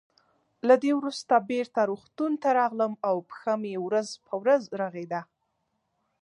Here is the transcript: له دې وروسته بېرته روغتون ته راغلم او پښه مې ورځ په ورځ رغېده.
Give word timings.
له 0.67 0.75
دې 0.83 0.91
وروسته 0.99 1.45
بېرته 1.51 1.79
روغتون 1.91 2.31
ته 2.41 2.49
راغلم 2.59 2.93
او 3.07 3.15
پښه 3.29 3.53
مې 3.61 3.73
ورځ 3.85 4.07
په 4.25 4.33
ورځ 4.41 4.61
رغېده. 4.81 5.21